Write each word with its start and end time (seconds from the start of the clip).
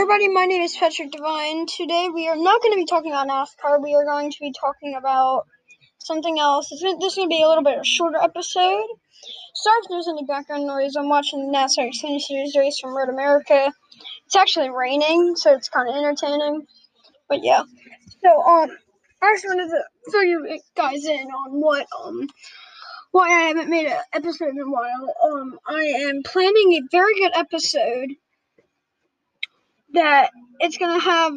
everybody, 0.00 0.28
my 0.28 0.44
name 0.44 0.62
is 0.62 0.76
Patrick 0.76 1.10
Devine. 1.10 1.66
Today 1.66 2.08
we 2.14 2.28
are 2.28 2.36
not 2.36 2.62
going 2.62 2.72
to 2.72 2.76
be 2.76 2.84
talking 2.84 3.10
about 3.10 3.26
NASCAR. 3.26 3.82
We 3.82 3.96
are 3.96 4.04
going 4.04 4.30
to 4.30 4.36
be 4.40 4.52
talking 4.52 4.94
about 4.94 5.44
something 5.98 6.38
else. 6.38 6.68
This 6.70 6.84
is, 6.84 7.16
going 7.16 7.26
to 7.26 7.26
be 7.26 7.42
a 7.42 7.48
little 7.48 7.64
bit 7.64 7.78
of 7.78 7.80
a 7.80 7.84
shorter 7.84 8.18
episode. 8.22 8.86
Sorry 9.56 9.78
if 9.82 9.88
there's 9.90 10.06
any 10.06 10.24
background 10.24 10.68
noise. 10.68 10.94
I'm 10.94 11.08
watching 11.08 11.50
the 11.50 11.58
NASCAR 11.58 11.90
Xfinity 11.90 12.20
Series 12.20 12.54
race 12.56 12.78
from 12.78 12.96
Road 12.96 13.08
America. 13.08 13.72
It's 14.26 14.36
actually 14.36 14.70
raining, 14.70 15.34
so 15.34 15.52
it's 15.54 15.68
kind 15.68 15.88
of 15.88 15.96
entertaining. 15.96 16.64
But 17.28 17.42
yeah, 17.42 17.64
so 18.22 18.40
um, 18.40 18.70
I 19.20 19.34
just 19.34 19.46
wanted 19.48 19.68
to 19.68 19.82
fill 20.12 20.22
you 20.22 20.60
guys 20.76 21.06
in 21.06 21.26
on 21.26 21.60
what 21.60 21.88
um 22.00 22.28
why 23.10 23.30
I 23.30 23.48
haven't 23.48 23.68
made 23.68 23.88
an 23.88 23.98
episode 24.12 24.50
in 24.50 24.60
a 24.60 24.70
while. 24.70 25.12
Um, 25.24 25.58
I 25.66 25.82
am 26.08 26.22
planning 26.24 26.74
a 26.74 26.82
very 26.92 27.16
good 27.16 27.32
episode 27.34 28.10
that 29.94 30.30
it's 30.60 30.78
gonna 30.78 31.00
have 31.00 31.34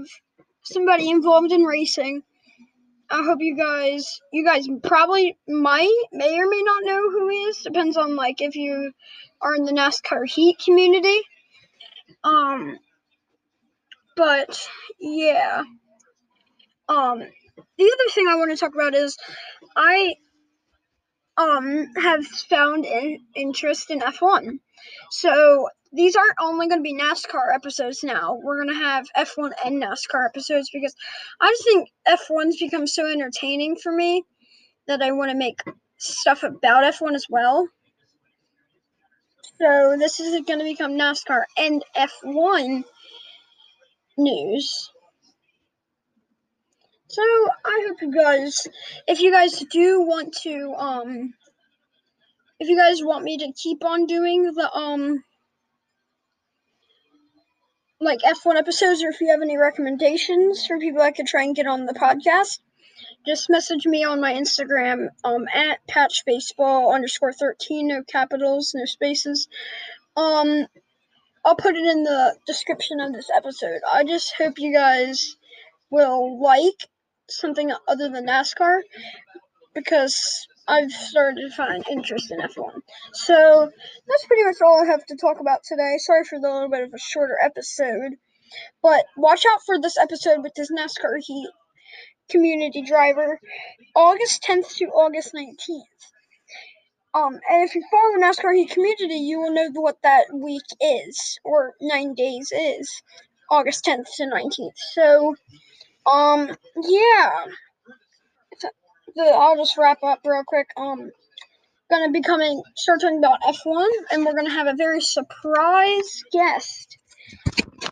somebody 0.63 1.09
involved 1.09 1.51
in 1.51 1.63
racing. 1.63 2.23
I 3.09 3.23
hope 3.23 3.39
you 3.41 3.57
guys 3.57 4.21
you 4.31 4.45
guys 4.45 4.67
probably 4.83 5.37
might 5.47 5.93
may 6.11 6.39
or 6.39 6.47
may 6.47 6.61
not 6.63 6.83
know 6.83 7.11
who 7.11 7.29
he 7.29 7.43
is. 7.43 7.57
Depends 7.57 7.97
on 7.97 8.15
like 8.15 8.41
if 8.41 8.55
you 8.55 8.93
are 9.41 9.55
in 9.55 9.65
the 9.65 9.73
NASCAR 9.73 10.27
Heat 10.29 10.59
community. 10.63 11.19
Um 12.23 12.77
but 14.15 14.67
yeah. 14.99 15.63
Um 16.87 17.19
the 17.77 17.91
other 17.93 18.11
thing 18.11 18.27
I 18.27 18.35
want 18.35 18.51
to 18.51 18.57
talk 18.57 18.73
about 18.73 18.95
is 18.95 19.17
I 19.75 20.15
um 21.37 21.87
have 21.95 22.25
found 22.25 22.85
an 22.85 23.19
interest 23.35 23.91
in 23.91 23.99
F1. 23.99 24.59
So 25.09 25.67
these 25.93 26.15
aren't 26.15 26.35
only 26.39 26.67
going 26.67 26.79
to 26.79 26.83
be 26.83 26.93
NASCAR 26.93 27.53
episodes 27.53 28.03
now. 28.03 28.39
We're 28.41 28.63
going 28.63 28.75
to 28.75 28.83
have 28.83 29.07
F1 29.17 29.51
and 29.65 29.81
NASCAR 29.81 30.25
episodes 30.25 30.69
because 30.71 30.95
I 31.39 31.47
just 31.49 31.63
think 31.63 31.89
F1's 32.07 32.57
become 32.57 32.87
so 32.87 33.11
entertaining 33.11 33.75
for 33.75 33.91
me 33.91 34.23
that 34.87 35.01
I 35.01 35.11
want 35.11 35.31
to 35.31 35.37
make 35.37 35.59
stuff 35.97 36.43
about 36.43 36.93
F1 36.93 37.13
as 37.13 37.27
well. 37.29 37.67
So 39.59 39.95
this 39.99 40.19
is 40.19 40.41
going 40.45 40.59
to 40.59 40.65
become 40.65 40.93
NASCAR 40.93 41.43
and 41.57 41.83
F1 41.95 42.83
news. 44.17 44.91
So 47.09 47.21
I 47.21 47.85
hope 47.87 48.01
you 48.01 48.13
guys, 48.13 48.67
if 49.07 49.19
you 49.19 49.31
guys 49.31 49.59
do 49.69 50.01
want 50.01 50.33
to, 50.43 50.73
um, 50.77 51.33
if 52.59 52.69
you 52.69 52.77
guys 52.77 53.03
want 53.03 53.25
me 53.25 53.37
to 53.39 53.51
keep 53.51 53.83
on 53.83 54.05
doing 54.05 54.43
the, 54.43 54.71
um, 54.73 55.21
like 58.01 58.21
F1 58.21 58.55
episodes, 58.55 59.03
or 59.03 59.09
if 59.09 59.21
you 59.21 59.29
have 59.29 59.41
any 59.41 59.57
recommendations 59.57 60.65
for 60.65 60.79
people 60.79 61.01
I 61.01 61.11
could 61.11 61.27
try 61.27 61.43
and 61.43 61.55
get 61.55 61.67
on 61.67 61.85
the 61.85 61.93
podcast, 61.93 62.59
just 63.25 63.49
message 63.49 63.85
me 63.85 64.03
on 64.03 64.19
my 64.19 64.33
Instagram 64.33 65.09
um, 65.23 65.47
at 65.53 65.79
patchbaseball 65.87 66.93
underscore 66.93 67.31
13, 67.31 67.87
no 67.87 68.03
capitals, 68.03 68.73
no 68.75 68.85
spaces. 68.85 69.47
Um, 70.17 70.65
I'll 71.45 71.55
put 71.55 71.75
it 71.75 71.85
in 71.85 72.03
the 72.03 72.35
description 72.47 72.99
of 72.99 73.13
this 73.13 73.29
episode. 73.35 73.81
I 73.91 74.03
just 74.03 74.33
hope 74.35 74.57
you 74.57 74.73
guys 74.73 75.37
will 75.91 76.41
like 76.41 76.87
something 77.29 77.71
other 77.87 78.09
than 78.09 78.25
NASCAR 78.25 78.81
because 79.73 80.47
I've 80.71 80.91
started 80.91 81.41
to 81.41 81.53
find 81.53 81.83
interest 81.91 82.31
in 82.31 82.39
F1. 82.39 82.81
So 83.11 83.69
that's 84.07 84.25
pretty 84.25 84.45
much 84.45 84.55
all 84.63 84.81
I 84.81 84.89
have 84.89 85.05
to 85.07 85.17
talk 85.17 85.41
about 85.41 85.63
today. 85.65 85.95
Sorry 85.97 86.23
for 86.23 86.39
the 86.39 86.49
little 86.49 86.69
bit 86.69 86.83
of 86.83 86.93
a 86.93 86.97
shorter 86.97 87.37
episode. 87.43 88.15
But 88.81 89.05
watch 89.17 89.43
out 89.51 89.59
for 89.65 89.81
this 89.81 89.97
episode 89.97 90.43
with 90.43 90.53
this 90.55 90.71
NASCAR 90.71 91.17
Heat 91.19 91.49
community 92.29 92.83
driver, 92.83 93.37
August 93.95 94.43
10th 94.43 94.77
to 94.77 94.85
August 94.85 95.33
19th. 95.33 95.81
Um, 97.13 97.33
and 97.49 97.67
if 97.67 97.75
you 97.75 97.83
follow 97.91 98.13
the 98.13 98.25
NASCAR 98.25 98.55
Heat 98.55 98.69
community, 98.69 99.15
you 99.15 99.41
will 99.41 99.53
know 99.53 99.71
what 99.73 100.01
that 100.03 100.33
week 100.33 100.63
is, 100.79 101.37
or 101.43 101.73
nine 101.81 102.13
days 102.13 102.53
is, 102.53 103.03
August 103.49 103.83
10th 103.83 104.07
to 104.15 104.23
19th. 104.23 104.77
So, 104.93 105.35
um, 106.05 106.55
yeah 106.81 107.45
the, 109.15 109.23
I'll 109.23 109.57
just 109.57 109.77
wrap 109.77 110.03
up 110.03 110.19
real 110.25 110.43
quick. 110.45 110.67
Um, 110.77 111.11
gonna 111.89 112.11
be 112.11 112.21
coming, 112.21 112.63
start 112.75 113.01
talking 113.01 113.17
about 113.17 113.41
F1, 113.41 113.87
and 114.11 114.25
we're 114.25 114.35
gonna 114.35 114.49
have 114.49 114.67
a 114.67 114.75
very 114.75 115.01
surprise 115.01 116.23
guest 116.31 116.97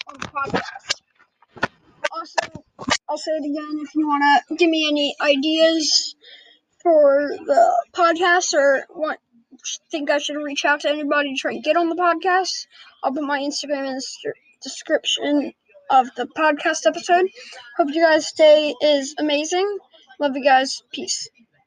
on 0.08 0.16
the 0.20 0.28
podcast. 0.28 1.02
Also, 2.12 2.64
I'll 3.10 3.18
say 3.18 3.32
it 3.32 3.46
again 3.46 3.82
if 3.84 3.96
you 3.96 4.08
wanna 4.08 4.42
give 4.58 4.70
me 4.70 4.88
any 4.88 5.16
ideas 5.22 6.16
for 6.82 7.30
the 7.46 7.88
podcast 7.94 8.54
or 8.54 8.86
want 8.90 9.20
think 9.92 10.10
I 10.10 10.20
should 10.20 10.38
reach 10.38 10.64
out 10.66 10.82
to 10.82 10.90
anybody 10.90 11.34
to 11.34 11.40
try 11.40 11.52
and 11.52 11.64
get 11.64 11.76
on 11.76 11.90
the 11.90 11.96
podcast. 11.96 12.68
I'll 13.04 13.12
put 13.12 13.24
my 13.24 13.40
Instagram 13.40 13.88
in 13.88 13.96
the 13.96 14.34
description 14.64 15.54
of 15.90 16.08
the 16.16 16.26
podcast 16.26 16.86
episode. 16.86 17.28
Hope 17.78 17.90
you 17.92 18.02
guys' 18.02 18.32
day 18.32 18.74
is 18.82 19.16
amazing. 19.18 19.80
Love 20.20 20.36
you 20.38 20.44
guys. 20.44 20.84
Peace. 20.92 21.30